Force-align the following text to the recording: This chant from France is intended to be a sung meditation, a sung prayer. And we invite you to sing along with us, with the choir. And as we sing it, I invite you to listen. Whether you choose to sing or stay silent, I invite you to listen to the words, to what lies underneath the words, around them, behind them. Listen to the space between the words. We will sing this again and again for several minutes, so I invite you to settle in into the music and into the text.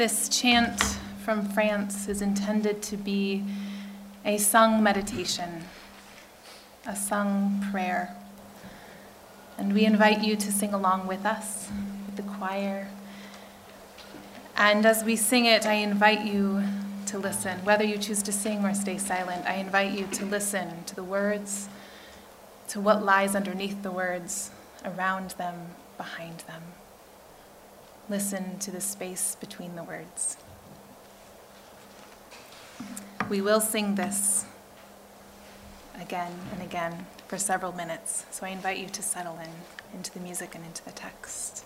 This 0.00 0.30
chant 0.30 0.82
from 1.26 1.46
France 1.50 2.08
is 2.08 2.22
intended 2.22 2.80
to 2.84 2.96
be 2.96 3.44
a 4.24 4.38
sung 4.38 4.82
meditation, 4.82 5.64
a 6.86 6.96
sung 6.96 7.62
prayer. 7.70 8.16
And 9.58 9.74
we 9.74 9.84
invite 9.84 10.24
you 10.24 10.36
to 10.36 10.50
sing 10.50 10.72
along 10.72 11.06
with 11.06 11.26
us, 11.26 11.68
with 12.06 12.16
the 12.16 12.22
choir. 12.22 12.88
And 14.56 14.86
as 14.86 15.04
we 15.04 15.16
sing 15.16 15.44
it, 15.44 15.66
I 15.66 15.74
invite 15.74 16.24
you 16.24 16.62
to 17.04 17.18
listen. 17.18 17.62
Whether 17.66 17.84
you 17.84 17.98
choose 17.98 18.22
to 18.22 18.32
sing 18.32 18.64
or 18.64 18.72
stay 18.72 18.96
silent, 18.96 19.44
I 19.44 19.56
invite 19.56 19.92
you 19.92 20.06
to 20.12 20.24
listen 20.24 20.82
to 20.84 20.94
the 20.94 21.04
words, 21.04 21.68
to 22.68 22.80
what 22.80 23.04
lies 23.04 23.36
underneath 23.36 23.82
the 23.82 23.92
words, 23.92 24.50
around 24.82 25.32
them, 25.32 25.56
behind 25.98 26.38
them. 26.46 26.62
Listen 28.08 28.58
to 28.58 28.70
the 28.70 28.80
space 28.80 29.36
between 29.36 29.76
the 29.76 29.84
words. 29.84 30.36
We 33.28 33.40
will 33.40 33.60
sing 33.60 33.94
this 33.94 34.44
again 36.00 36.32
and 36.52 36.62
again 36.62 37.06
for 37.28 37.38
several 37.38 37.72
minutes, 37.72 38.24
so 38.30 38.46
I 38.46 38.48
invite 38.48 38.78
you 38.78 38.88
to 38.88 39.02
settle 39.02 39.38
in 39.38 39.50
into 39.94 40.12
the 40.12 40.20
music 40.20 40.54
and 40.54 40.64
into 40.64 40.84
the 40.84 40.92
text. 40.92 41.64